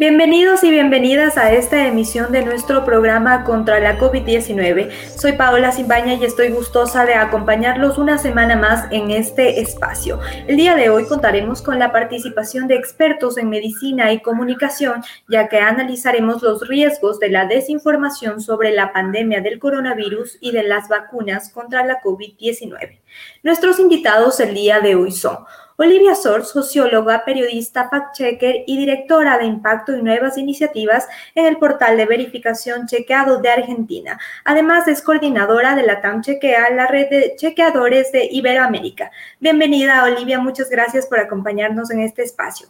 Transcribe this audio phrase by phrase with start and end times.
[0.00, 4.90] Bienvenidos y bienvenidas a esta emisión de nuestro programa contra la COVID-19.
[5.14, 10.18] Soy Paola Simbaña y estoy gustosa de acompañarlos una semana más en este espacio.
[10.46, 15.48] El día de hoy contaremos con la participación de expertos en medicina y comunicación, ya
[15.48, 20.88] que analizaremos los riesgos de la desinformación sobre la pandemia del coronavirus y de las
[20.88, 23.00] vacunas contra la COVID-19.
[23.42, 25.40] Nuestros invitados el día de hoy son
[25.82, 31.96] Olivia Sor, socióloga, periodista, fact-checker y directora de Impacto y Nuevas Iniciativas en el portal
[31.96, 34.20] de verificación chequeado de Argentina.
[34.44, 39.10] Además, es coordinadora de la TAM Chequea, la red de chequeadores de Iberoamérica.
[39.38, 40.38] Bienvenida, Olivia.
[40.38, 42.68] Muchas gracias por acompañarnos en este espacio.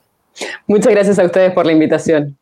[0.69, 2.39] Muchas gracias a ustedes por la invitación.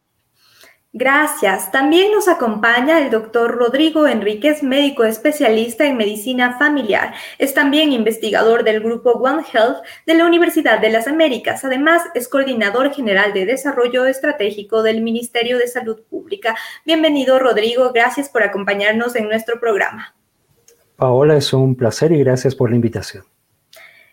[0.95, 1.70] Gracias.
[1.70, 7.12] También nos acompaña el doctor Rodrigo Enríquez, médico especialista en medicina familiar.
[7.36, 11.62] Es también investigador del grupo One Health de la Universidad de las Américas.
[11.62, 16.56] Además, es coordinador general de desarrollo estratégico del Ministerio de Salud Pública.
[16.86, 17.92] Bienvenido, Rodrigo.
[17.92, 20.14] Gracias por acompañarnos en nuestro programa.
[20.97, 23.25] Paola, es un placer y gracias por la invitación.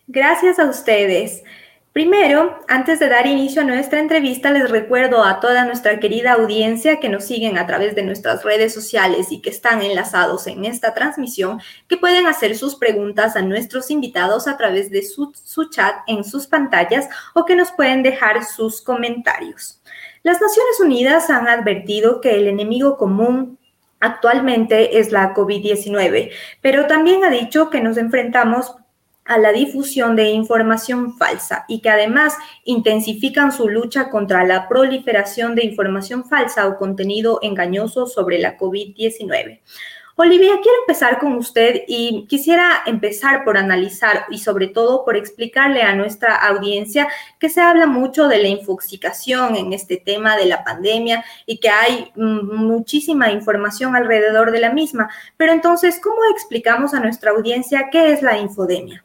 [0.08, 1.42] Gracias a ustedes.
[1.96, 7.00] Primero, antes de dar inicio a nuestra entrevista, les recuerdo a toda nuestra querida audiencia
[7.00, 10.94] que nos siguen a través de nuestras redes sociales y que están enlazados en esta
[10.94, 15.32] transmisión, que pueden hacer sus preguntas a nuestros invitados a través de su,
[15.70, 19.82] chat en sus pantallas o que nos pueden dejar sus comentarios.
[20.22, 23.58] Las Naciones Unidas han advertido que el enemigo común
[24.02, 28.76] actualmente es la COVID-19, pero también ha dicho que nos enfrentamos
[29.26, 35.56] a la difusión de información falsa y que además intensifican su lucha contra la proliferación
[35.56, 39.60] de información falsa o contenido engañoso sobre la COVID-19.
[40.18, 45.82] Olivia, quiero empezar con usted y quisiera empezar por analizar y sobre todo por explicarle
[45.82, 50.64] a nuestra audiencia que se habla mucho de la infoxicación en este tema de la
[50.64, 55.10] pandemia y que hay mm, muchísima información alrededor de la misma.
[55.36, 59.05] Pero entonces, ¿cómo explicamos a nuestra audiencia qué es la infodemia?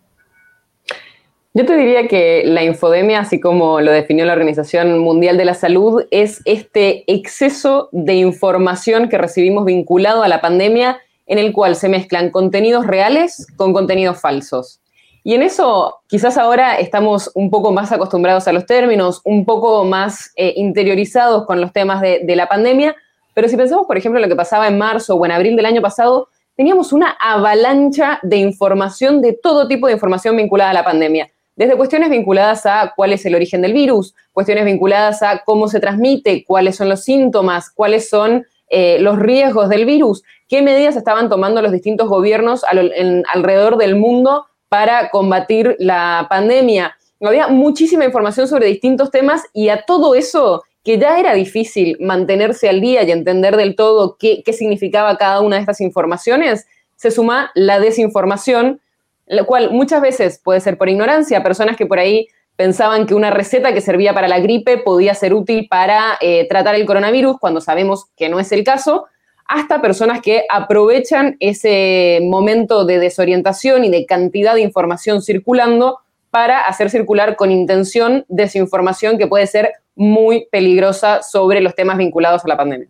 [1.53, 5.55] Yo te diría que la infodemia, así como lo definió la Organización Mundial de la
[5.55, 11.75] Salud, es este exceso de información que recibimos vinculado a la pandemia en el cual
[11.75, 14.81] se mezclan contenidos reales con contenidos falsos.
[15.25, 19.84] Y en eso quizás ahora estamos un poco más acostumbrados a los términos, un poco
[19.84, 22.94] más eh, interiorizados con los temas de, de la pandemia,
[23.34, 25.67] pero si pensamos, por ejemplo, en lo que pasaba en marzo o en abril del
[25.67, 30.84] año pasado, teníamos una avalancha de información, de todo tipo de información vinculada a la
[30.84, 31.28] pandemia
[31.60, 35.78] desde cuestiones vinculadas a cuál es el origen del virus, cuestiones vinculadas a cómo se
[35.78, 41.28] transmite, cuáles son los síntomas, cuáles son eh, los riesgos del virus, qué medidas estaban
[41.28, 46.97] tomando los distintos gobiernos alrededor del mundo para combatir la pandemia.
[47.20, 52.70] Había muchísima información sobre distintos temas y a todo eso que ya era difícil mantenerse
[52.70, 56.66] al día y entender del todo qué, qué significaba cada una de estas informaciones,
[56.97, 58.81] se suma la desinformación
[59.30, 62.26] lo cual muchas veces puede ser por ignorancia, personas que por ahí
[62.56, 66.74] pensaban que una receta que servía para la gripe podía ser útil para eh, tratar
[66.74, 69.06] el coronavirus, cuando sabemos que no es el caso,
[69.46, 76.62] hasta personas que aprovechan ese momento de desorientación y de cantidad de información circulando para
[76.62, 82.48] hacer circular con intención desinformación que puede ser muy peligrosa sobre los temas vinculados a
[82.48, 82.88] la pandemia.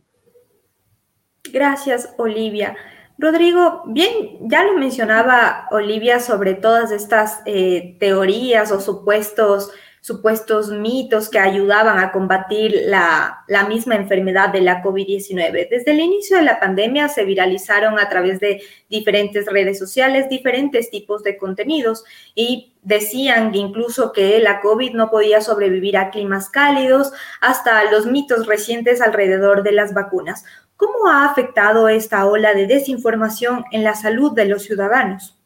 [1.52, 2.76] Gracias, Olivia.
[3.20, 9.70] Rodrigo, bien, ya lo mencionaba Olivia sobre todas estas eh, teorías o supuestos,
[10.00, 15.68] supuestos mitos que ayudaban a combatir la, la misma enfermedad de la COVID-19.
[15.68, 20.90] Desde el inicio de la pandemia se viralizaron a través de diferentes redes sociales diferentes
[20.90, 22.04] tipos de contenidos
[22.34, 28.46] y decían incluso que la COVID no podía sobrevivir a climas cálidos hasta los mitos
[28.46, 30.46] recientes alrededor de las vacunas.
[30.80, 35.38] ¿Cómo ha afectado esta ola de desinformación en la salud de los ciudadanos?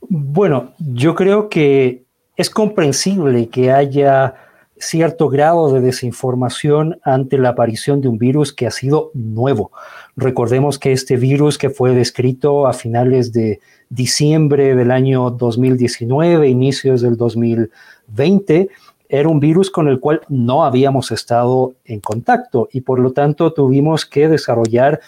[0.00, 4.34] Bueno, yo creo que es comprensible que haya
[4.78, 9.70] cierto grado de desinformación ante la aparición de un virus que ha sido nuevo.
[10.16, 17.02] Recordemos que este virus que fue descrito a finales de diciembre del año 2019, inicios
[17.02, 18.70] del 2020,
[19.12, 23.52] era un virus con el cual no habíamos estado en contacto y por lo tanto
[23.52, 25.00] tuvimos que desarrollar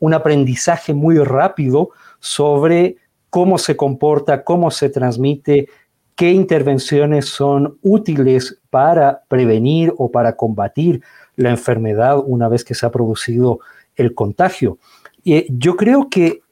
[0.00, 2.96] un aprendizaje muy rápido sobre
[3.30, 5.68] cómo se comporta, cómo se transmite,
[6.16, 11.00] qué intervenciones son útiles para prevenir o para combatir
[11.36, 13.60] la enfermedad una vez que se ha producido
[13.94, 14.78] el contagio.
[15.22, 16.42] Y yo creo que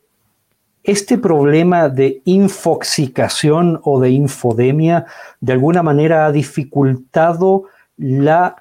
[0.91, 5.07] este problema de infoxicación o de infodemia
[5.41, 7.67] de alguna manera ha dificultado
[7.97, 8.57] la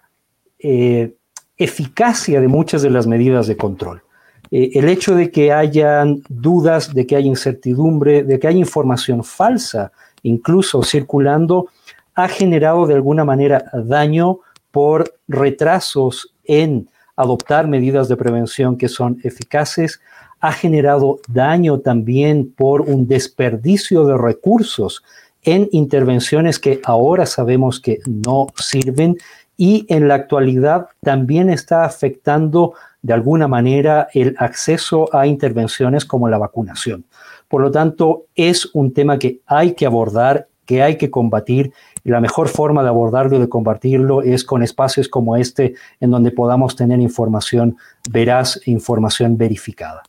[0.59, 1.15] eh,
[1.57, 4.03] eficacia de muchas de las medidas de control.
[4.51, 9.23] Eh, el hecho de que hayan dudas, de que haya incertidumbre, de que haya información
[9.23, 9.91] falsa,
[10.21, 11.69] incluso circulando,
[12.13, 14.39] ha generado de alguna manera daño
[14.69, 19.99] por retrasos en adoptar medidas de prevención que son eficaces,
[20.39, 25.03] ha generado daño también por un desperdicio de recursos
[25.43, 29.17] en intervenciones que ahora sabemos que no sirven
[29.57, 36.29] y en la actualidad también está afectando de alguna manera el acceso a intervenciones como
[36.29, 37.05] la vacunación.
[37.47, 41.73] Por lo tanto, es un tema que hay que abordar, que hay que combatir.
[42.03, 46.11] Y la mejor forma de abordarlo y de combatirlo es con espacios como este, en
[46.11, 47.75] donde podamos tener información
[48.09, 50.03] veraz información verificada.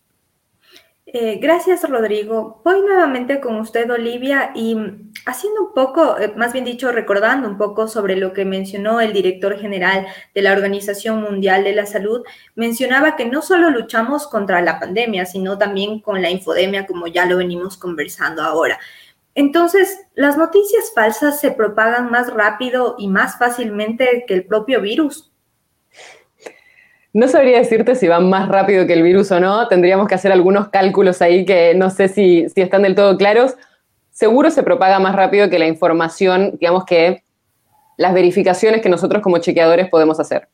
[1.13, 2.61] Eh, gracias, Rodrigo.
[2.65, 4.77] Voy nuevamente con usted, Olivia, y
[5.27, 9.13] haciendo un poco, eh, más bien dicho, recordando un poco sobre lo que mencionó el
[9.13, 12.23] director general de la Organización Mundial de la Salud,
[12.55, 17.27] mencionaba que no solo luchamos contra la pandemia, sino también con la infodemia, como ya
[17.27, 18.79] lo venimos conversando ahora.
[19.35, 25.33] Entonces, ¿las noticias falsas se propagan más rápido y más fácilmente que el propio virus?
[27.13, 29.67] No sabría decirte si van más rápido que el virus o no.
[29.69, 33.57] Tendríamos que hacer algunos cálculos ahí que no sé si, si están del todo claros.
[34.11, 37.23] Seguro se propaga más rápido que la información, digamos que
[37.97, 40.49] las verificaciones que nosotros como chequeadores podemos hacer.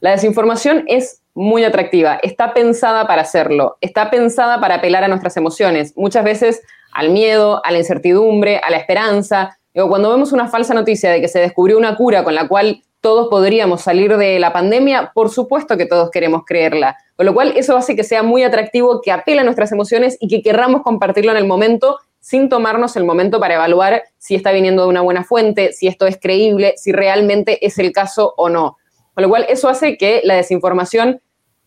[0.00, 5.36] La desinformación es muy atractiva, está pensada para hacerlo, está pensada para apelar a nuestras
[5.36, 6.62] emociones, muchas veces
[6.92, 9.58] al miedo, a la incertidumbre, a la esperanza.
[9.74, 13.28] Cuando vemos una falsa noticia de que se descubrió una cura con la cual todos
[13.28, 16.96] podríamos salir de la pandemia, por supuesto que todos queremos creerla.
[17.16, 20.28] Con lo cual, eso hace que sea muy atractivo, que apela a nuestras emociones y
[20.28, 24.84] que querramos compartirlo en el momento sin tomarnos el momento para evaluar si está viniendo
[24.84, 28.78] de una buena fuente, si esto es creíble, si realmente es el caso o no.
[29.12, 31.20] Con lo cual, eso hace que la desinformación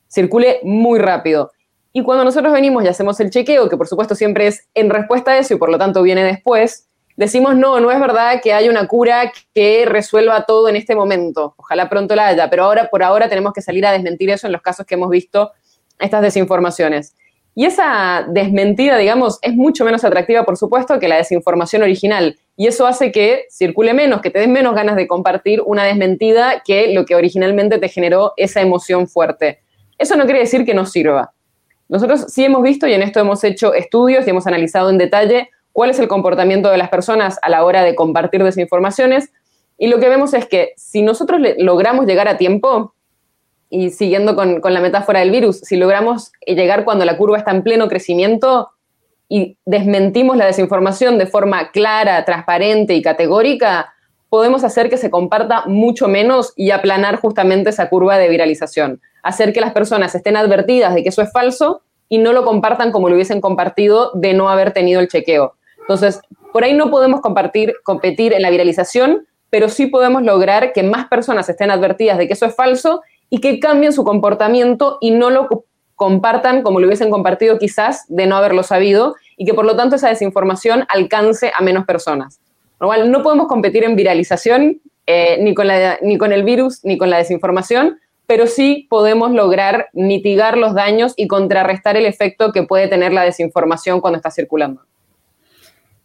[0.07, 1.51] circule muy rápido.
[1.93, 5.31] Y cuando nosotros venimos y hacemos el chequeo, que por supuesto siempre es en respuesta
[5.31, 6.86] a eso y por lo tanto viene después,
[7.17, 11.55] decimos, no, no es verdad que haya una cura que resuelva todo en este momento.
[11.57, 14.53] Ojalá pronto la haya, pero ahora, por ahora tenemos que salir a desmentir eso en
[14.53, 15.51] los casos que hemos visto
[15.99, 17.15] estas desinformaciones.
[17.55, 22.37] Y esa desmentida, digamos, es mucho menos atractiva, por supuesto, que la desinformación original.
[22.55, 26.61] Y eso hace que circule menos, que te den menos ganas de compartir una desmentida
[26.63, 29.61] que lo que originalmente te generó esa emoción fuerte.
[29.97, 31.33] Eso no quiere decir que no sirva.
[31.89, 35.49] Nosotros sí hemos visto, y en esto hemos hecho estudios y hemos analizado en detalle
[35.77, 39.31] cuál es el comportamiento de las personas a la hora de compartir desinformaciones.
[39.77, 42.95] Y lo que vemos es que si nosotros logramos llegar a tiempo,
[43.69, 47.61] y siguiendo con, la metáfora del virus, si logramos llegar cuando la curva está en
[47.61, 48.71] pleno crecimiento
[49.29, 53.93] y desmentimos la desinformación de forma clara, transparente y categórica,
[54.29, 58.99] podemos hacer que se comparta mucho menos y aplanar justamente esa curva de viralización.
[59.21, 62.91] Hacer que las personas estén advertidas de que eso es falso y no lo compartan
[62.91, 65.53] como lo hubiesen compartido de no haber tenido el chequeo.
[65.87, 66.19] Entonces,
[66.51, 71.07] por ahí no podemos compartir, competir en la viralización, pero sí podemos lograr que más
[71.07, 75.29] personas estén advertidas de que eso es falso y que cambien su comportamiento y no
[75.29, 75.65] lo
[75.95, 79.95] compartan como lo hubiesen compartido quizás de no haberlo sabido y que por lo tanto
[79.95, 82.39] esa desinformación alcance a menos personas.
[82.79, 85.67] Lo cual no podemos competir en viralización eh, ni, con
[86.01, 91.13] ni con el virus ni con la desinformación, pero sí podemos lograr mitigar los daños
[91.15, 94.81] y contrarrestar el efecto que puede tener la desinformación cuando está circulando.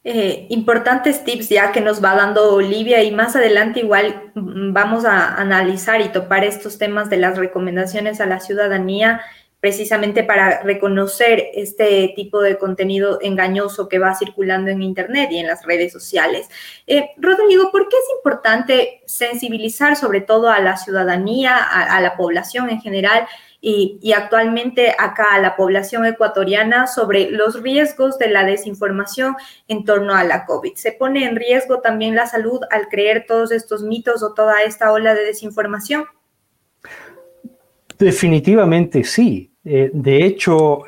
[0.05, 5.05] Eh, importantes tips ya que nos va dando Olivia y más adelante igual mm, vamos
[5.05, 9.21] a analizar y topar estos temas de las recomendaciones a la ciudadanía
[9.61, 15.47] precisamente para reconocer este tipo de contenido engañoso que va circulando en Internet y en
[15.47, 16.49] las redes sociales.
[16.89, 22.71] Eh, Rodrigo, ¿por qué es importante sensibilizar sobre todo a la ciudadanía, a la población
[22.71, 23.29] en general?
[23.65, 29.37] Y, actualmente acá a la población ecuatoriana sobre los riesgos de la desinformación
[29.69, 30.75] en torno a la COVID.
[30.75, 34.93] ¿Se pone en riesgo también la salud al creer todos estos mitos o toda esta
[34.93, 36.07] ola de desinformación?
[37.97, 39.53] Definitivamente sí.
[39.65, 40.83] Eh, de hecho,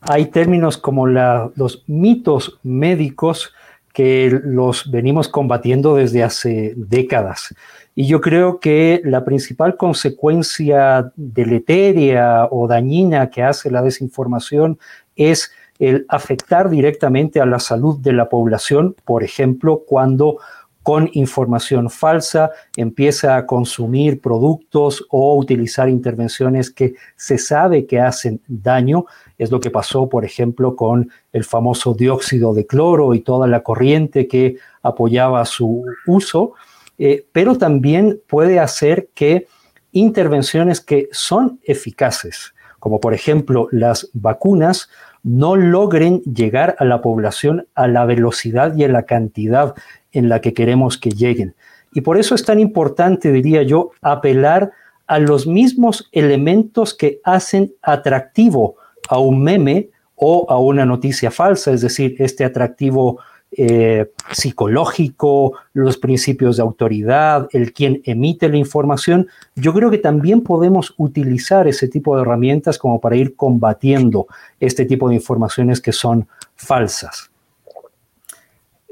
[0.00, 3.54] hay términos como los mitos médicos
[3.94, 7.54] que los venimos combatiendo desde hace décadas.
[7.94, 14.78] Y yo creo que la principal consecuencia deleteria o dañina que hace la desinformación
[15.14, 20.38] es el afectar directamente a la salud de la población, por ejemplo, cuando
[20.84, 28.42] con información falsa empieza a consumir productos o utilizar intervenciones que se sabe que hacen
[28.46, 29.06] daño.
[29.38, 33.62] Es lo que pasó, por ejemplo, con el famoso dióxido de cloro y toda la
[33.62, 36.52] corriente que apoyaba su uso,
[36.98, 39.46] eh, pero también puede hacer que
[39.92, 44.90] intervenciones que son eficaces, como por ejemplo las vacunas,
[45.22, 49.74] no logren llegar a la población a la velocidad y a la cantidad
[50.12, 51.54] en la que queremos que lleguen.
[51.92, 54.72] Y por eso es tan importante, diría yo, apelar
[55.06, 58.76] a los mismos elementos que hacen atractivo
[59.08, 63.20] a un meme o a una noticia falsa, es decir, este atractivo
[63.56, 70.40] eh, psicológico, los principios de autoridad, el quien emite la información, yo creo que también
[70.42, 74.26] podemos utilizar ese tipo de herramientas como para ir combatiendo
[74.58, 77.30] este tipo de informaciones que son falsas.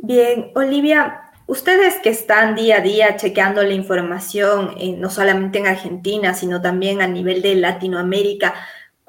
[0.00, 5.66] Bien, Olivia, ustedes que están día a día chequeando la información, eh, no solamente en
[5.66, 8.54] Argentina, sino también a nivel de Latinoamérica,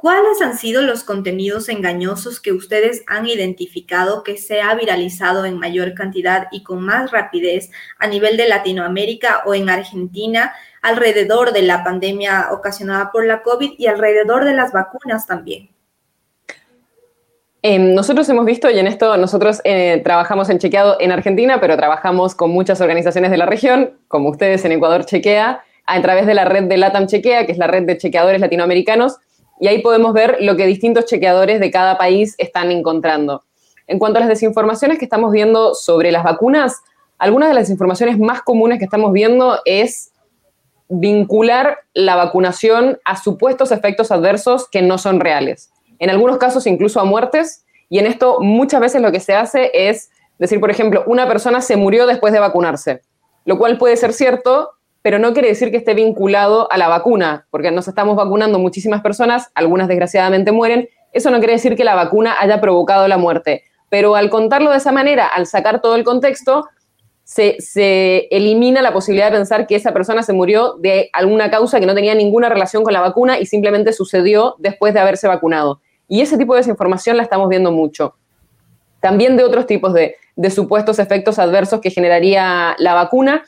[0.03, 5.57] ¿Cuáles han sido los contenidos engañosos que ustedes han identificado que se ha viralizado en
[5.57, 11.61] mayor cantidad y con más rapidez a nivel de Latinoamérica o en Argentina alrededor de
[11.61, 15.69] la pandemia ocasionada por la COVID y alrededor de las vacunas también?
[17.61, 21.77] Em, nosotros hemos visto, y en esto nosotros eh, trabajamos en Chequeado en Argentina, pero
[21.77, 26.33] trabajamos con muchas organizaciones de la región, como ustedes en Ecuador Chequea, a través de
[26.33, 29.19] la red de LATAM Chequea, que es la red de chequeadores latinoamericanos,
[29.59, 33.43] y ahí podemos ver lo que distintos chequeadores de cada país están encontrando.
[33.87, 36.81] En cuanto a las desinformaciones que estamos viendo sobre las vacunas,
[37.17, 40.11] algunas de las desinformaciones más comunes que estamos viendo es
[40.89, 45.71] vincular la vacunación a supuestos efectos adversos que no son reales.
[45.99, 49.71] En algunos casos incluso a muertes, y en esto muchas veces lo que se hace
[49.73, 53.01] es decir, por ejemplo, una persona se murió después de vacunarse,
[53.45, 54.71] lo cual puede ser cierto,
[55.03, 59.01] pero no quiere decir que esté vinculado a la vacuna, porque nos estamos vacunando muchísimas
[59.01, 63.63] personas, algunas desgraciadamente mueren, eso no quiere decir que la vacuna haya provocado la muerte,
[63.89, 66.65] pero al contarlo de esa manera, al sacar todo el contexto,
[67.25, 71.85] se, elimina la posibilidad de pensar que esa persona se murió de alguna causa que
[71.85, 75.81] no tenía ninguna relación con la vacuna y simplemente sucedió después de haberse vacunado.
[76.07, 78.15] Y ese tipo de desinformación la estamos viendo mucho.
[78.99, 83.43] También de otros tipos de, de supuestos efectos adversos que generaría la vacuna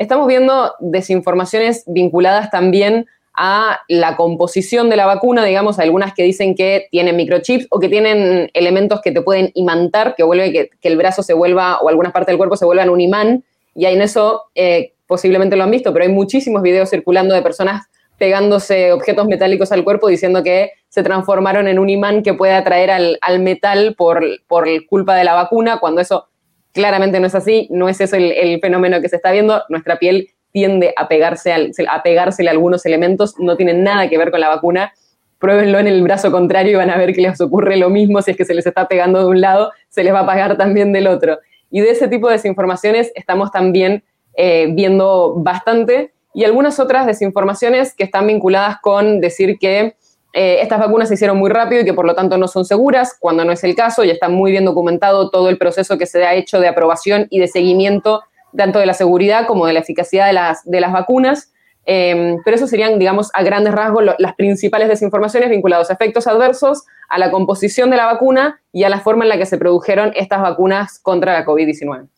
[0.00, 3.04] Estamos viendo desinformaciones vinculadas también
[3.34, 7.90] a la composición de la vacuna, digamos, algunas que dicen que tienen microchips o que
[7.90, 12.12] tienen elementos que te pueden imantar, que vuelve que, el brazo se vuelva o algunas
[12.12, 15.70] partes del cuerpo se vuelvan un imán, y ahí en eso eh, posiblemente lo han
[15.70, 20.70] visto, pero hay muchísimos videos circulando de personas pegándose objetos metálicos al cuerpo diciendo que
[20.88, 25.34] se transformaron en un imán que puede atraer al, al por, por culpa de la
[25.34, 26.29] vacuna, cuando eso
[26.72, 29.62] Claramente no es así, no es eso el, fenómeno que se está viendo.
[29.68, 34.48] Nuestra piel tiende a, pegarse a algunos elementos, no tiene nada que ver con la
[34.48, 34.92] vacuna.
[35.38, 38.22] Pruébenlo en el brazo contrario y van a ver que les ocurre lo mismo.
[38.22, 40.56] Si es que se les está pegando de un lado, se les va a pagar
[40.56, 41.38] también del otro.
[41.70, 46.12] Y de ese tipo de desinformaciones estamos también eh, viendo bastante.
[46.34, 49.94] Y algunas otras desinformaciones que están vinculadas con decir que
[50.32, 53.16] eh, estas vacunas se hicieron muy rápido y que por lo tanto no son seguras,
[53.18, 56.24] cuando no es el caso, y está muy bien documentado todo el proceso que se
[56.24, 58.22] ha hecho de aprobación y de seguimiento
[58.56, 61.52] tanto de la seguridad como de la eficacia de las, de las vacunas.
[61.86, 66.84] Em, pero eso serían, digamos, a grandes rasgos las principales desinformaciones vinculadas a efectos adversos,
[67.08, 70.12] a la composición de la vacuna y a la forma en la que se produjeron
[70.14, 72.08] estas vacunas contra la COVID-19.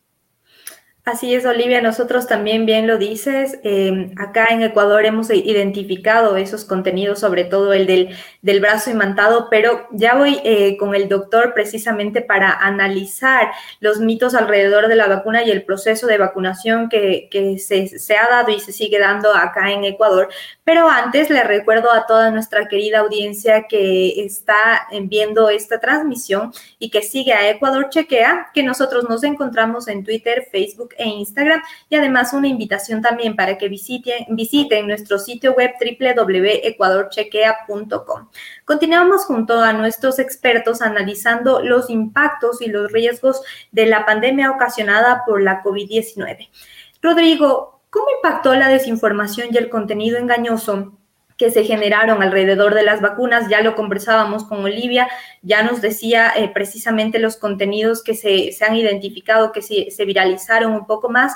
[1.05, 3.59] Así es, Olivia, nosotros también bien lo dices.
[3.63, 9.49] Em, acá en Ecuador hemos identificado esos contenidos, sobre todo el del, del brazo imantado,
[9.49, 15.07] pero ya voy eh, con el doctor precisamente para analizar los mitos alrededor de la
[15.07, 18.97] vacuna y el proceso de vacunación que, que se, se, ha dado y se sigue
[18.97, 20.29] dando acá en Ecuador.
[20.63, 26.89] Pero antes le recuerdo a toda nuestra querida audiencia que está viendo esta transmisión y
[26.91, 31.95] que sigue a Ecuador Chequea, que nosotros nos encontramos en Twitter, Facebook, e Instagram y
[31.95, 38.29] además una invitación también para que visiten, visiten nuestro sitio web www.ecuadorchequea.com.
[38.65, 45.23] Continuamos junto a nuestros expertos analizando los impactos y los riesgos de la pandemia ocasionada
[45.25, 46.49] por la COVID-19.
[47.01, 50.97] Rodrigo, ¿cómo impactó la desinformación y el contenido engañoso
[51.43, 53.49] que se generaron alrededor de las vacunas.
[53.49, 55.09] Ya lo conversábamos con Olivia,
[55.41, 60.71] ya nos decía eh, precisamente los contenidos que se, han identificado, que se, se, viralizaron
[60.71, 61.35] un poco más,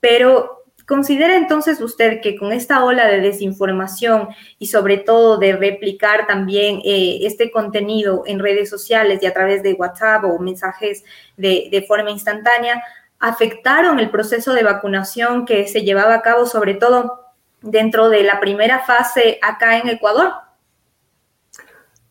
[0.00, 6.26] pero ¿Considera entonces usted que con esta ola de desinformación y sobre todo de replicar
[6.26, 11.02] también eh, este contenido en redes sociales y a través de WhatsApp o mensajes
[11.38, 12.82] de, de forma instantánea,
[13.18, 17.23] afectaron el proceso de vacunación que se llevaba a cabo sobre todo
[17.64, 20.32] dentro de la primera fase acá en Ecuador?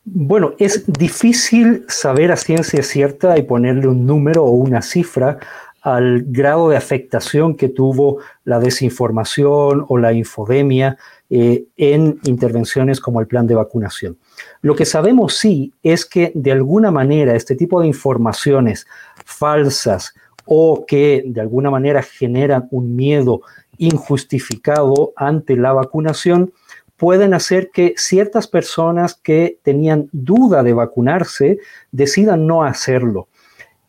[0.04, 5.38] Bueno, es difícil saber a ciencia cierta y ponerle un número o una cifra
[5.80, 10.96] al grado de afectación que tuvo la desinformación o la infodemia
[11.30, 14.16] eh, en intervenciones como el plan de vacunación.
[14.62, 18.86] Lo que sabemos sí es que de alguna manera este tipo de informaciones
[19.24, 20.14] falsas
[20.46, 23.40] o que de alguna manera generan un miedo
[23.78, 26.52] injustificado ante la vacunación,
[26.96, 31.58] pueden hacer que ciertas personas que tenían duda de vacunarse
[31.92, 33.28] decidan no hacerlo.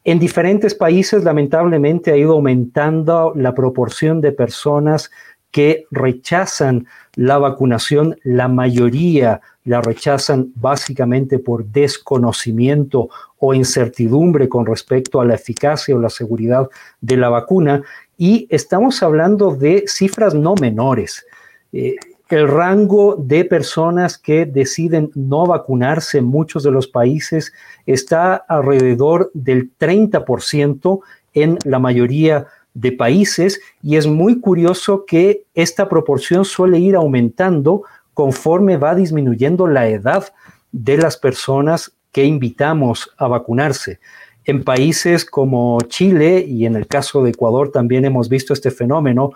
[0.04, 5.10] En diferentes países, lamentablemente, ha ido aumentando la proporción de personas
[5.50, 8.18] que rechazan la vacunación.
[8.24, 16.00] La mayoría la rechazan básicamente por desconocimiento o incertidumbre con respecto a la eficacia o
[16.00, 16.70] la seguridad
[17.02, 17.82] de la vacuna.
[18.18, 21.26] Y estamos hablando de cifras no menores.
[21.74, 21.96] Eh,
[22.30, 27.54] el rango de personas que deciden no vacunarse en muchos de los países
[27.86, 31.02] está alrededor del 30%
[31.34, 37.84] en la mayoría de países y es muy curioso que esta proporción suele ir aumentando
[38.14, 40.34] conforme va disminuyendo la edad
[40.72, 44.00] de las personas que invitamos a vacunarse.
[44.46, 49.32] En países como Chile y en el caso de Ecuador también hemos visto este fenómeno,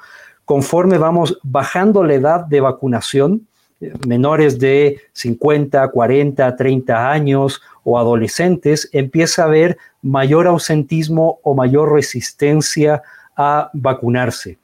[0.46, 3.48] conforme vamos bajando la edad de vacunación,
[3.82, 11.56] eh, menores de 50, 40, 30 años o adolescentes, empieza a haber mayor ausentismo o
[11.56, 13.02] mayor resistencia
[13.36, 14.60] a vacunarse.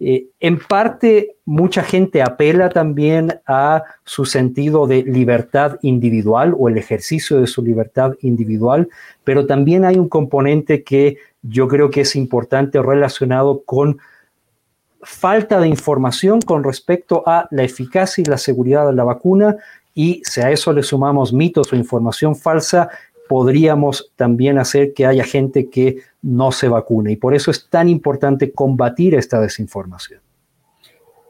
[0.00, 6.78] Eh, en parte, mucha gente apela también a su sentido de libertad individual o el
[6.78, 8.88] ejercicio de su libertad individual,
[9.24, 13.98] pero también hay un componente que yo creo que es importante relacionado con
[15.02, 19.56] falta de información con respecto a la eficacia y la seguridad de la vacuna
[19.94, 22.88] y si a eso le sumamos mitos o información falsa,
[23.28, 27.12] podríamos también hacer que haya gente que no se vacune.
[27.12, 30.20] Y por eso es tan importante combatir esta desinformación.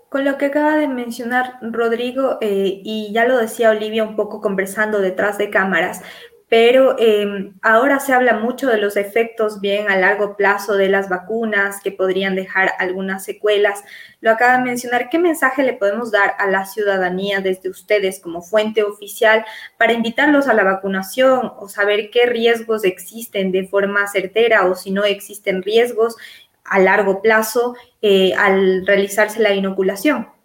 [0.08, 4.40] Con lo que acaba de mencionar Rodrigo, eh, y ya lo decía Olivia un poco
[4.40, 6.02] conversando detrás de cámaras,
[6.48, 11.08] pero em, ahora se habla mucho de los efectos bien a largo plazo de las
[11.10, 13.84] vacunas que podrían dejar algunas secuelas.
[14.20, 18.40] Lo acaba de mencionar, ¿qué mensaje le podemos dar a la ciudadanía desde ustedes como
[18.40, 19.44] fuente oficial
[19.76, 24.90] para invitarlos a la vacunación o saber qué riesgos existen de forma certera o si
[24.90, 26.16] no existen riesgos
[26.64, 30.37] a largo plazo eh, al realizarse la inoculación?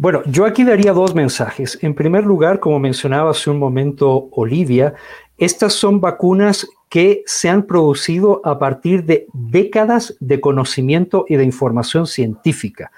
[0.00, 1.76] Bueno, yo aquí daría dos mensajes.
[1.82, 4.94] En primer lugar, como mencionaba hace un momento Olivia,
[5.36, 11.42] estas son vacunas que se han producido a partir de décadas de conocimiento y de
[11.42, 12.92] información científica.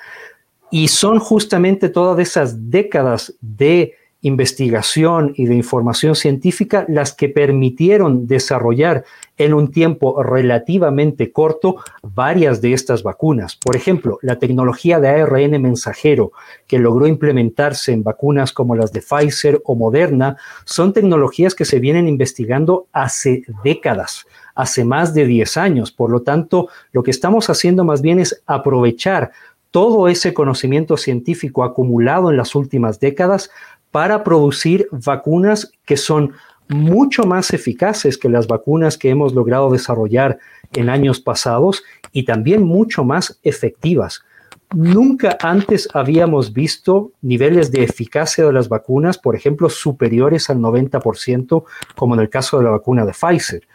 [0.70, 8.26] Y son justamente todas esas décadas de investigación y de información científica las que permitieron
[8.26, 9.04] desarrollar
[9.38, 13.56] en un tiempo relativamente corto varias de estas vacunas.
[13.56, 16.32] Por ejemplo, la tecnología de ARN mensajero
[16.66, 21.80] que logró implementarse en vacunas como las de Pfizer o Moderna son tecnologías que se
[21.80, 25.90] vienen investigando hace décadas hace más de 10 años.
[25.90, 29.30] Por lo tanto, lo que estamos haciendo más bien es aprovechar
[29.70, 33.50] todo ese conocimiento científico acumulado en las últimas décadas
[33.90, 36.32] para producir vacunas que son
[36.68, 40.38] mucho más eficaces que las vacunas que hemos logrado desarrollar
[40.72, 44.22] en años pasados y también mucho más efectivas.
[44.72, 51.64] Nunca antes habíamos visto niveles de eficacia de las vacunas, por ejemplo, superiores al 90%,
[51.96, 53.66] como en el caso de la vacuna de Pfizer.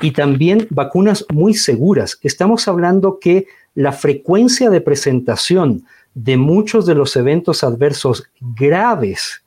[0.00, 2.18] Y también vacunas muy seguras.
[2.22, 9.44] Estamos hablando que la frecuencia de presentación de muchos de los eventos adversos graves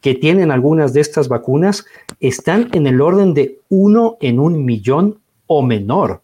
[0.00, 1.84] que tienen algunas de estas vacunas
[2.20, 6.22] están en el orden de uno en un millón o menor.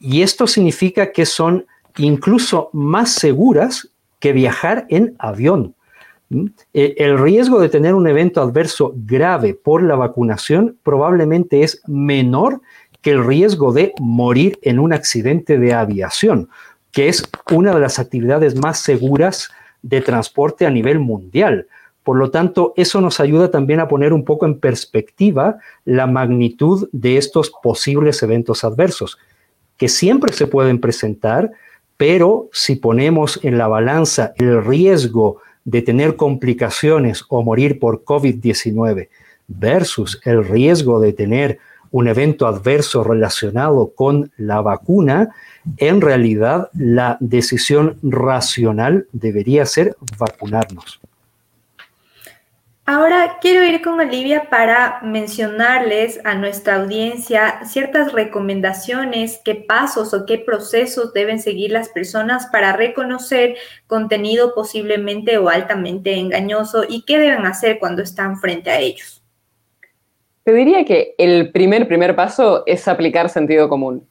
[0.00, 1.66] Y esto significa que son
[1.98, 5.74] incluso más seguras que viajar en avión.
[6.30, 6.46] ¿Mm?
[6.72, 12.60] E, el riesgo de tener un evento adverso grave por la vacunación probablemente es menor
[13.02, 16.48] que el riesgo de morir en un accidente de aviación
[16.92, 19.50] que es una de las actividades más seguras
[19.82, 21.66] de transporte a nivel mundial.
[22.04, 26.88] Por lo tanto, eso nos ayuda también a poner un poco en perspectiva la magnitud
[26.92, 29.18] de estos posibles eventos adversos,
[29.76, 31.50] que siempre se pueden presentar,
[31.96, 39.08] pero si ponemos en la balanza el riesgo de tener complicaciones o morir por COVID-19
[39.46, 41.58] versus el riesgo de tener
[41.92, 45.28] un evento adverso relacionado con la vacuna,
[45.76, 51.00] en realidad la decisión racional debería ser vacunarnos.
[52.84, 60.26] Ahora quiero ir con Olivia para mencionarles a nuestra audiencia ciertas recomendaciones, qué pasos o
[60.26, 63.54] qué procesos deben seguir las personas para reconocer
[63.86, 69.21] contenido posiblemente o altamente engañoso y qué deben hacer cuando están frente a ellos.
[70.44, 74.08] Te diría que el primer, primer paso es aplicar sentido común.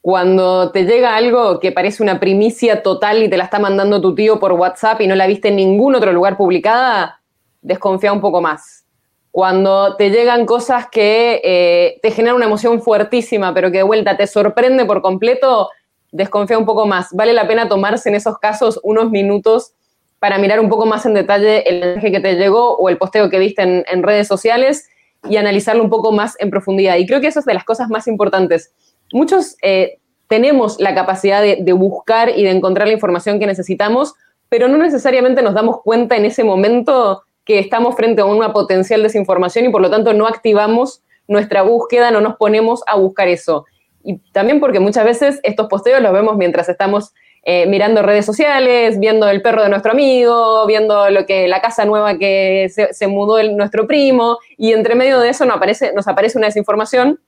[0.00, 4.14] Cuando te llega algo que parece una primicia total y te la está mandando tu
[4.14, 7.20] tío por WhatsApp y no la viste en ningún otro lugar publicada,
[7.60, 8.84] desconfía un poco más.
[9.30, 14.16] Cuando te llegan cosas que eh, te generan una emoción fuertísima, pero que de vuelta
[14.16, 15.68] te sorprende por completo,
[16.10, 17.08] desconfía un poco más.
[17.12, 19.74] Vale la pena tomarse en esos casos unos minutos
[20.18, 23.30] para mirar un poco más en detalle el mensaje que te llegó o el posteo
[23.30, 24.88] que viste en, redes sociales
[25.28, 26.96] y analizarlo un poco más en profundidad.
[26.96, 28.72] Y creo que eso es de las cosas más importantes.
[29.12, 34.14] Muchos eh, tenemos la capacidad de buscar y de encontrar la información que necesitamos,
[34.48, 39.02] pero no necesariamente nos damos cuenta en ese momento que estamos frente a una potencial
[39.02, 43.64] desinformación y por lo tanto no activamos nuestra búsqueda, no nos ponemos a buscar eso.
[44.02, 48.98] Y también porque muchas veces estos posteos los vemos mientras estamos eh, mirando redes sociales,
[48.98, 53.38] viendo el perro de nuestro amigo, viendo lo que la casa nueva que se, mudó
[53.38, 57.18] el, nuestro primo, y entre medio de eso nos aparece, una desinformación,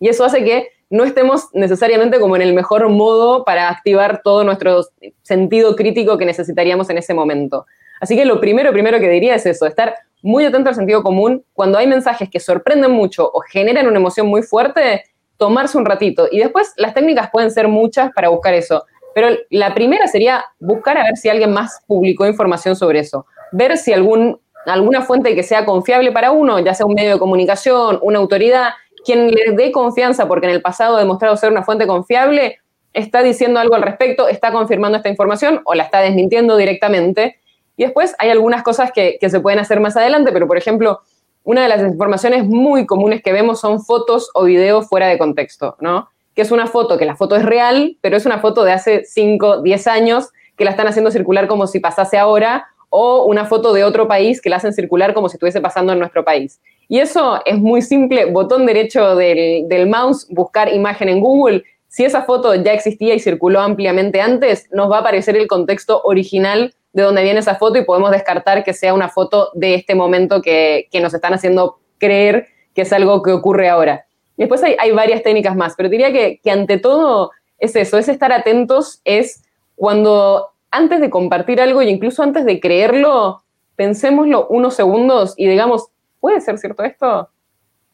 [0.00, 4.42] y eso hace que no estemos necesariamente como en el mejor modo para activar todo
[4.42, 4.86] nuestro
[5.22, 7.66] sentido crítico que necesitaríamos en ese momento.
[8.00, 11.44] Así que lo primero, primero que diría es eso, estar muy atento al sentido común.
[11.52, 15.04] Cuando hay mensajes que sorprenden mucho o generan una emoción muy fuerte,
[15.36, 16.28] tomarse un ratito.
[16.30, 18.84] Y después las técnicas pueden ser muchas para buscar eso.
[19.14, 23.26] Pero la primera sería buscar a ver si alguien más publicó información sobre eso.
[23.52, 27.18] Ver si algún, alguna fuente que sea confiable para uno, ya sea un medio de
[27.18, 28.70] comunicación, una autoridad,
[29.04, 32.60] quien le dé confianza porque en el pasado ha demostrado ser una fuente confiable,
[32.92, 37.36] está diciendo algo al respecto, está confirmando esta información o la está desmintiendo directamente.
[37.76, 41.00] Y después hay algunas cosas que, se pueden hacer más adelante, pero por ejemplo,
[41.44, 45.76] una de las informaciones muy comunes que vemos son fotos o videos fuera de contexto,
[45.80, 46.08] ¿no?
[46.34, 49.04] Que es una foto, que la foto es real, pero es una foto de hace
[49.04, 53.72] 5, 10 años que la están haciendo circular como si pasase ahora, o una foto
[53.72, 56.60] de otro país que la hacen circular como si estuviese pasando en nuestro país.
[56.88, 61.64] Y eso es muy simple, botón derecho del, del mouse, buscar imagen en Google.
[61.88, 66.02] Si esa foto ya existía y circuló ampliamente antes, nos va a aparecer el contexto
[66.04, 69.94] original de dónde viene esa foto y podemos descartar que sea una foto de este
[69.94, 74.06] momento que, nos están haciendo creer que es algo que ocurre ahora.
[74.36, 78.32] Y después hay, varias técnicas más, pero diría que, ante todo es eso, es estar
[78.32, 79.44] atentos, es
[79.76, 83.42] cuando antes de compartir algo e incluso antes de creerlo,
[83.76, 85.88] pensémoslo unos segundos y digamos,
[86.20, 87.28] ¿puede ser cierto esto?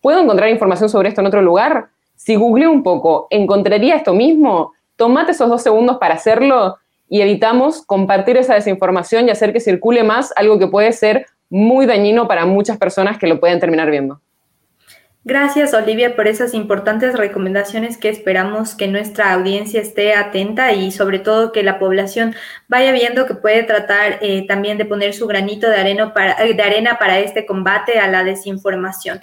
[0.01, 1.89] ¿Puedo encontrar información sobre esto en otro lugar?
[2.15, 4.73] Si googleo un poco, ¿encontraría esto mismo?
[4.97, 6.77] Tomate esos dos segundos para hacerlo
[7.09, 11.87] y evitamos compartir esa desinformación y hacer que circule más, algo que puede ser muy
[11.87, 14.21] dañino para muchas personas que lo pueden terminar viendo.
[15.25, 21.19] Gracias, Olivia, por esas importantes recomendaciones que esperamos que nuestra audiencia esté atenta y sobre
[21.19, 22.35] todo que la población
[22.67, 26.99] vaya viendo que puede tratar eh, también de poner su granito de para, de arena
[26.99, 29.21] para este combate a la desinformación.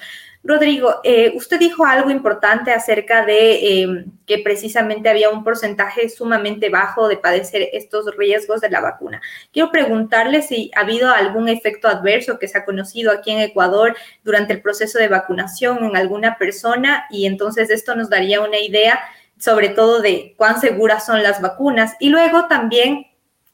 [0.47, 6.69] Rodrigo, eh, usted dijo algo importante acerca de em, que precisamente había un porcentaje sumamente
[6.69, 9.21] bajo de padecer estos riesgos de la vacuna.
[9.51, 13.97] Quiero preguntarle si ha habido algún efecto adverso que se ha conocido aquí en Ecuador
[14.23, 18.99] durante el proceso de vacunación en alguna persona y entonces esto nos daría una idea
[19.39, 21.95] sobre todo de cuán seguras son las vacunas.
[21.99, 23.07] Y luego también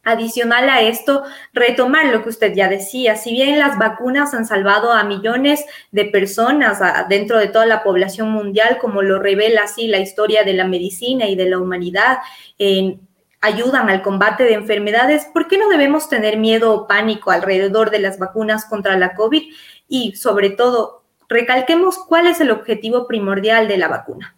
[0.04, 4.92] Adicional a esto, retomar lo que usted ya decía, si bien las vacunas han salvado
[4.92, 10.00] a millones de personas dentro de toda la población mundial, como lo revela así la
[10.00, 12.18] historia de la medicina y de la humanidad,
[13.42, 18.00] ayudan al combate de enfermedades, ¿por qué no debemos tener miedo o pánico alrededor de
[18.00, 19.54] las vacunas contra la COVID?
[19.88, 24.36] Y sobre todo, recalquemos cuál es el objetivo primordial de la vacuna.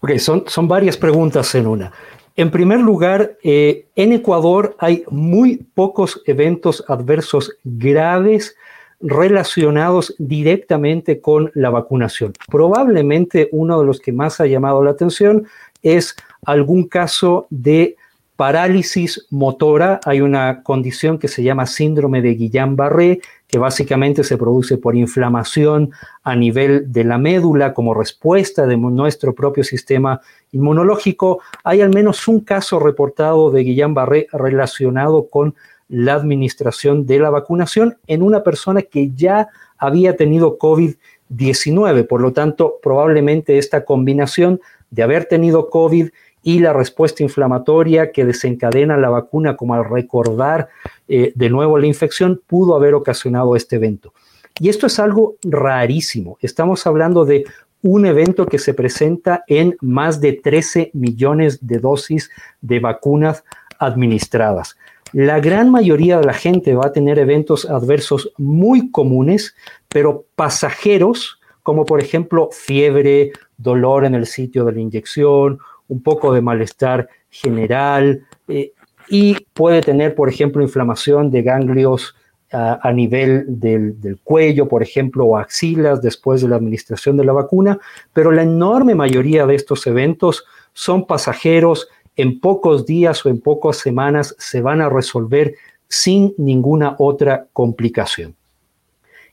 [0.00, 1.92] Ok, son, son varias preguntas en una.
[2.38, 8.54] En primer lugar, eh, en Ecuador hay muy pocos eventos adversos graves
[9.00, 12.34] relacionados directamente con la vacunación.
[12.46, 15.48] Probablemente uno de los que más ha llamado la atención
[15.82, 17.96] es algún caso de
[18.36, 24.78] parálisis motora, hay una condición que se llama síndrome de Guillain-Barré, que básicamente se produce
[24.78, 25.90] por inflamación
[26.22, 30.20] a nivel de la médula como respuesta de nuestro propio sistema
[30.52, 31.40] inmunológico.
[31.64, 35.54] Hay al menos un caso reportado de Guillain-Barré relacionado con
[35.88, 42.06] la administración de la vacunación en una persona que ya había tenido COVID-19.
[42.06, 46.10] Por lo tanto, probablemente esta combinación de haber tenido COVID
[46.42, 50.68] y la respuesta inflamatoria que desencadena la vacuna, como al recordar
[51.08, 54.12] eh, de nuevo la infección, pudo haber ocasionado este evento.
[54.60, 56.38] Y esto es algo rarísimo.
[56.40, 57.44] Estamos hablando de
[57.82, 63.44] un evento que se presenta en más de 13 millones de dosis de vacunas
[63.78, 64.76] administradas.
[65.12, 69.54] La gran mayoría de la gente va a tener eventos adversos muy comunes,
[69.88, 76.32] pero pasajeros, como por ejemplo fiebre, dolor en el sitio de la inyección, un poco
[76.32, 78.72] de malestar general eh,
[79.08, 82.14] y puede tener, por ejemplo, inflamación de ganglios
[82.50, 87.32] a, nivel del, del, cuello, por ejemplo, o axilas después de la administración de la
[87.32, 87.78] vacuna,
[88.12, 93.76] pero la enorme mayoría de estos eventos son pasajeros, en pocos días o en pocas
[93.76, 95.54] semanas se van a resolver
[95.88, 98.34] sin ninguna otra complicación.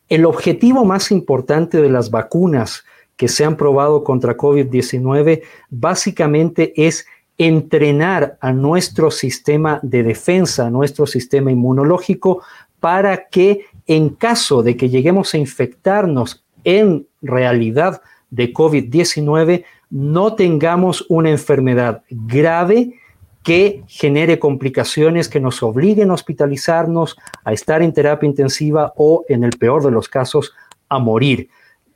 [0.08, 2.86] El objetivo más importante de las vacunas
[3.18, 10.70] que se han probado contra COVID-19 básicamente es entrenar a nuestro sistema de defensa, a
[10.70, 12.44] nuestro sistema inmunológico,
[12.86, 21.04] para que en caso de que lleguemos a infectarnos en realidad de COVID-19, no tengamos
[21.10, 22.94] una enfermedad grave
[23.42, 29.44] que genere complicaciones que nos obliguen a hospitalizarnos, a estar en terapia intensiva o, en
[29.44, 30.54] el peor de los casos,
[30.88, 31.50] a morir.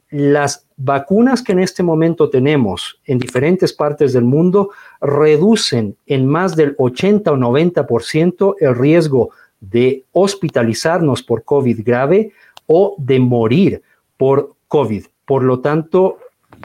[0.10, 4.72] Las vacunas que en este momento tenemos en diferentes partes del mundo
[5.02, 9.30] reducen en más del 80 o 90% el riesgo
[9.62, 12.32] de hospitalizarnos por COVID grave
[12.68, 13.82] o de morir
[14.18, 15.06] por COVID.
[15.26, 16.18] Por lo tanto,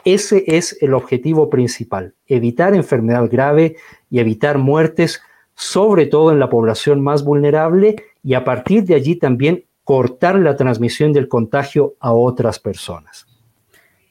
[0.05, 3.77] ese es el objetivo principal, evitar enfermedad grave
[4.11, 5.21] y evitar muertes,
[5.55, 10.57] sobre todo en la población más vulnerable, y a partir de allí también cortar la
[10.57, 13.27] transmisión del contagio a otras personas.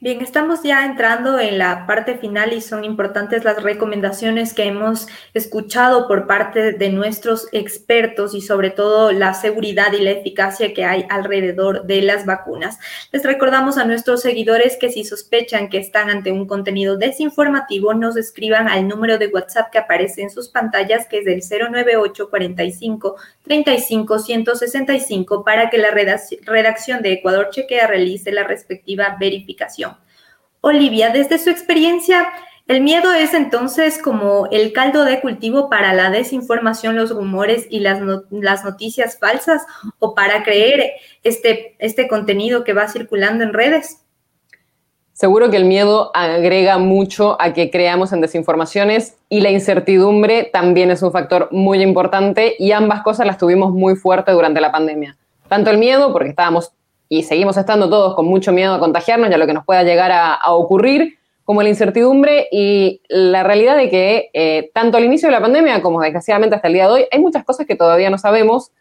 [0.03, 5.07] Bien, estamos ya entrando en la parte final y son importantes las recomendaciones que hemos
[5.33, 10.83] escuchado por parte de nuestros expertos y sobre todo la seguridad y la eficacia que
[10.83, 12.79] hay alrededor de las vacunas.
[13.13, 18.17] Les recordamos a nuestros seguidores que si sospechan que están ante un contenido desinformativo, nos
[18.17, 21.39] escriban al número de WhatsApp que aparece en sus pantallas, que es el
[21.71, 29.92] 098 45 35 165, para que la redacción de Ecuador Chequea realice la respectiva verificación.
[30.65, 32.26] Olivia, desde su experiencia,
[32.69, 37.82] ¿el miedo es entonces como el caldo de cultivo para la desinformación, los rumores y
[37.82, 37.99] las,
[38.63, 39.63] noticias falsas
[39.99, 44.06] o para creer este, este contenido que va circulando en redes?
[45.12, 50.91] Seguro que el miedo agrega mucho a que creamos en desinformaciones y la incertidumbre también
[50.91, 55.17] es un factor muy importante y ambas cosas las tuvimos muy fuerte durante la pandemia.
[55.49, 56.71] Tanto el miedo, porque estábamos
[57.09, 59.83] y seguimos estando todos con mucho miedo a contagiarnos y a lo que nos pueda
[59.83, 65.27] llegar a, ocurrir, como la incertidumbre y la realidad de que eh, tanto al inicio
[65.27, 68.09] de la pandemia como desgraciadamente hasta el día de hoy hay muchas cosas que todavía
[68.09, 68.71] no sabemos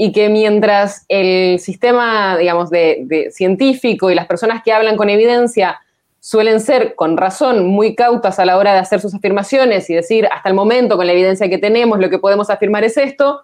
[0.00, 5.80] y que mientras el sistema, digamos, de, científico y las personas que hablan con evidencia
[6.20, 10.28] suelen ser con razón muy cautas a la hora de hacer sus afirmaciones y decir
[10.32, 13.40] hasta el momento con la evidencia que tenemos lo que podemos afirmar es esto,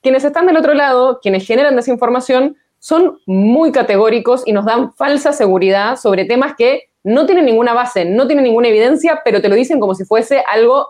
[0.00, 5.32] quienes están del otro lado, quienes generan desinformación, son muy categóricos y nos dan falsa
[5.32, 9.54] seguridad sobre temas que no tienen ninguna base, no tienen ninguna evidencia, pero te lo
[9.54, 10.86] dicen como si fuese algo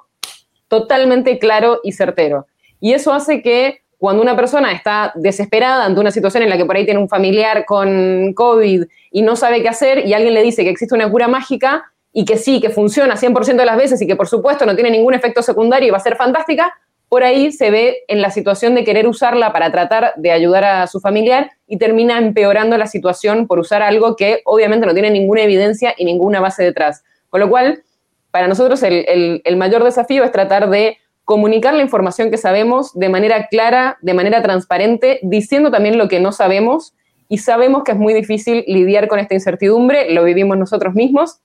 [0.68, 2.46] totalmente claro y certero.
[2.80, 6.64] Y eso hace que cuando una persona está desesperada ante una situación en la que
[6.64, 10.42] por ahí tiene un familiar con COVID y no sabe qué hacer y alguien le
[10.42, 14.00] dice que existe una cura mágica y que sí, que funciona 100% de las veces
[14.00, 16.72] y que por supuesto no tiene ningún efecto secundario y va a ser fantástica,
[17.08, 20.86] por ahí se ve en la situación de querer usarla para tratar de ayudar a
[20.86, 25.42] su familiar y termina empeorando la situación por usar algo que obviamente no tiene ninguna
[25.42, 27.04] evidencia y ninguna base detrás.
[27.30, 27.82] Con lo cual,
[28.30, 33.48] para nosotros el, mayor desafío es tratar de comunicar la información que sabemos de manera
[33.48, 36.94] clara, de manera transparente, diciendo también lo que no sabemos
[37.28, 41.40] y sabemos que es muy difícil lidiar con esta incertidumbre, lo vivimos nosotros mismos.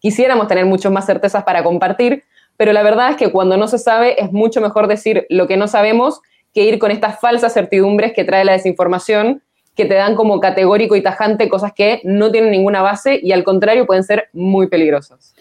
[0.00, 2.24] Quisiéramos tener muchas más certezas para compartir,
[2.58, 5.56] pero la verdad es que cuando no se sabe es mucho mejor decir lo que
[5.56, 6.20] no sabemos
[6.52, 9.42] que ir con estas falsas certidumbres que trae la desinformación,
[9.76, 13.44] que te dan como categórico y tajante cosas que no tienen ninguna base y al
[13.44, 15.36] contrario pueden ser muy peligrosas.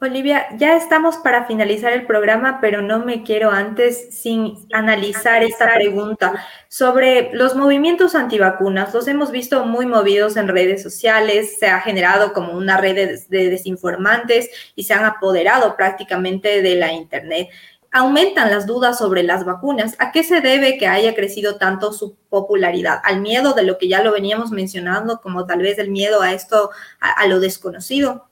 [0.00, 5.72] Olivia, ya estamos para finalizar el programa, pero no me quiero antes sin analizar esta
[5.74, 8.92] pregunta sobre los movimientos antivacunas.
[8.92, 13.50] Los hemos visto muy movidos en redes sociales, se ha generado como una red de,
[13.50, 17.48] desinformantes y se han apoderado prácticamente de la Internet.
[17.90, 19.94] Aumentan las dudas sobre las vacunas.
[19.98, 23.00] ¿A qué se debe que haya crecido tanto su popularidad?
[23.02, 26.34] ¿Al miedo de lo que ya lo veníamos mencionando, como tal vez el miedo a
[26.34, 28.28] esto, a lo desconocido?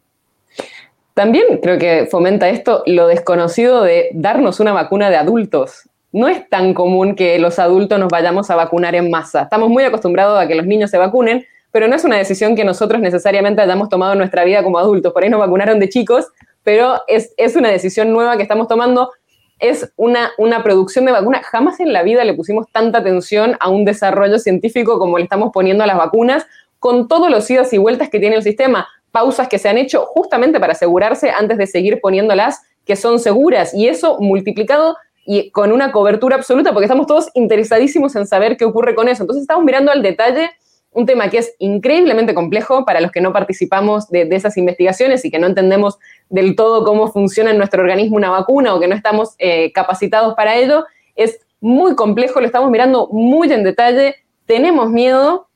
[1.15, 5.89] También creo que fomenta esto lo desconocido de darnos una vacuna de adultos.
[6.11, 9.43] No es tan común que los adultos nos vayamos a vacunar en masa.
[9.43, 12.65] Estamos muy acostumbrados a que los niños se vacunen, pero no es una decisión que
[12.65, 15.13] nosotros necesariamente hayamos tomado en nuestra vida como adultos.
[15.13, 16.27] Por ahí nos vacunaron de chicos,
[16.65, 19.13] pero es, es una decisión nueva que estamos tomando.
[19.61, 21.43] Es una, una producción de vacuna.
[21.45, 25.53] Jamás en la vida le pusimos tanta atención a un desarrollo científico como le estamos
[25.53, 26.45] poniendo a las vacunas,
[26.81, 30.07] con todos los idas y vueltas que tiene el sistema pausas que se han hecho
[30.07, 33.73] justamente para asegurarse antes de seguir poniéndolas que son seguras.
[33.73, 38.65] Y eso multiplicado y con una cobertura absoluta, porque estamos todos interesadísimos en saber qué
[38.65, 39.23] ocurre con eso.
[39.23, 40.51] Entonces estamos mirando al detalle
[40.91, 45.31] un tema que es increíblemente complejo para los que no participamos de, esas investigaciones y
[45.31, 45.99] que no entendemos
[46.29, 50.35] del todo cómo funciona en nuestro organismo una vacuna o que no estamos eh, capacitados
[50.35, 50.87] para ello.
[51.15, 55.47] Es muy complejo, lo estamos mirando muy en detalle, tenemos miedo,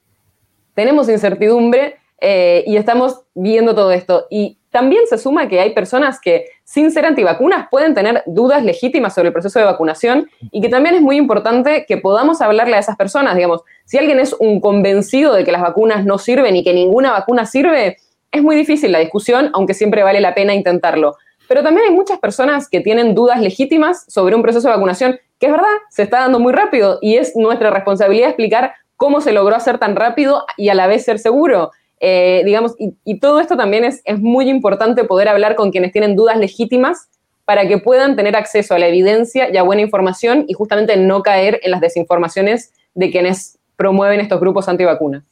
[0.74, 4.26] tenemos incertidumbre eh, y estamos viendo todo esto.
[4.30, 9.14] Y también se suma que hay personas que, sin ser antivacunas, pueden tener dudas legítimas
[9.14, 12.80] sobre el proceso de vacunación y que también es muy importante que podamos hablarle a
[12.80, 13.34] esas personas.
[13.34, 17.12] Digamos, si alguien es un convencido de que las vacunas no sirven y que ninguna
[17.12, 17.96] vacuna sirve,
[18.30, 21.16] es muy difícil la discusión, aunque siempre vale la pena intentarlo.
[21.48, 25.46] Pero también hay muchas personas que tienen dudas legítimas sobre un proceso de vacunación que
[25.46, 29.54] es verdad, se está dando muy rápido y es nuestra responsabilidad explicar cómo se logró
[29.54, 31.70] hacer tan rápido y a la vez ser seguro.
[32.00, 36.14] Eh, digamos, y, todo esto también es, es muy importante poder hablar con quienes tienen
[36.14, 37.08] dudas legítimas
[37.44, 41.22] para que puedan tener acceso a la evidencia y a buena información y justamente no
[41.22, 45.24] caer en las desinformaciones de quienes promueven estos grupos antivacunas.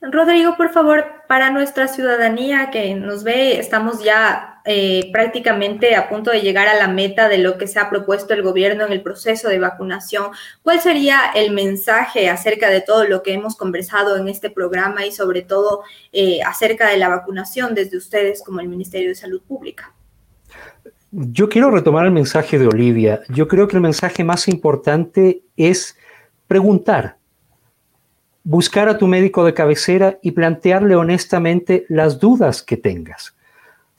[0.00, 6.30] Rodrigo, por favor, para nuestra ciudadanía que nos ve, estamos ya eh, prácticamente a punto
[6.30, 9.02] de llegar a la meta de lo que se ha propuesto el gobierno en el
[9.02, 10.30] proceso de vacunación.
[10.62, 15.12] ¿Cuál sería el mensaje acerca de todo lo que hemos conversado en este programa y
[15.12, 19.92] sobre todo eh, acerca de la vacunación desde ustedes como el Ministerio de Salud Pública?
[21.10, 23.20] Yo quiero retomar el mensaje de Olivia.
[23.28, 25.96] Yo creo que el mensaje más importante es
[26.46, 27.16] preguntar
[28.44, 33.34] buscar a tu médico de cabecera y plantearle honestamente las dudas que tengas.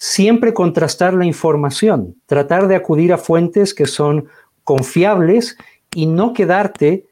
[0.06, 4.28] Siempre contrastar la información, tratar de acudir a fuentes que son
[4.66, 5.56] confiables
[5.96, 7.06] y no quedarte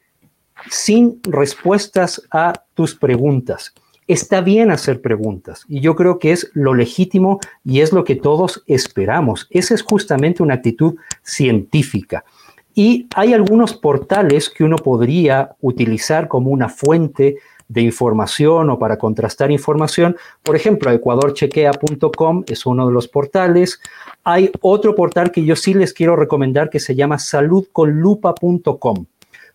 [0.68, 3.72] sin respuestas a tus preguntas.
[4.06, 8.14] Está bien hacer preguntas y yo creo que es lo legítimo y es lo que
[8.14, 9.46] todos esperamos.
[9.48, 12.26] Esa es justamente una actitud científica.
[12.74, 17.38] Y hay algunos portales que uno podría utilizar como una fuente
[17.72, 20.16] de información o para contrastar información.
[20.42, 23.80] Por ejemplo, ecuadorchequea.com es uno de los portales.
[24.24, 29.06] Hay otro portal que yo sí les quiero recomendar que se llama saludconlupa.com.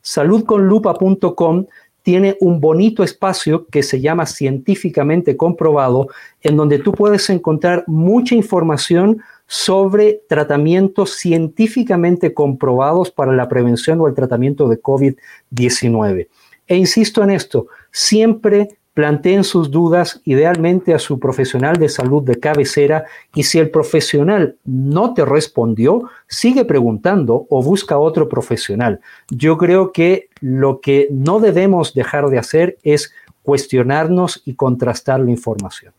[0.01, 1.65] Saludconlupa.com
[2.01, 6.07] tiene un bonito espacio que se llama científicamente comprobado,
[6.41, 14.07] en donde tú puedes encontrar mucha información sobre tratamientos científicamente comprobados para la prevención o
[14.07, 16.27] el tratamiento de COVID-19.
[16.67, 22.39] E insisto en esto, siempre planteen sus dudas idealmente a su profesional de salud de
[22.39, 28.99] cabecera y si el profesional no te respondió, sigue preguntando o busca otro profesional.
[29.29, 35.29] Yo creo que lo que no debemos dejar de hacer es cuestionarnos y contrastar la
[35.29, 35.93] información.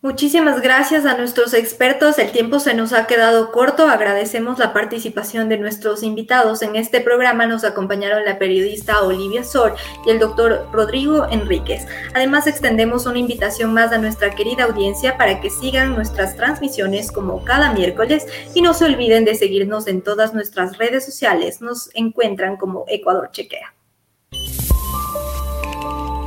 [0.00, 2.20] Muchísimas gracias a nuestros expertos.
[2.20, 3.88] El tiempo se nos ha quedado corto.
[3.88, 6.62] Agradecemos la participación de nuestros invitados.
[6.62, 9.74] En este programa nos acompañaron la periodista Olivia Sor
[10.06, 11.84] y el doctor Rodrigo Enríquez.
[12.14, 17.44] Además, extendemos una invitación más a nuestra querida audiencia para que sigan nuestras transmisiones como
[17.44, 21.60] cada miércoles y no se olviden de seguirnos en todas nuestras redes sociales.
[21.60, 23.74] Nos encuentran como Ecuador Chequea.